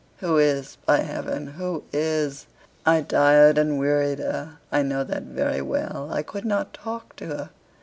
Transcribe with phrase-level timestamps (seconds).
[0.17, 2.47] Who is by heaven, who is?
[2.87, 6.09] I tired and wearied her, I know that very well.
[6.11, 7.49] I could not talk to her.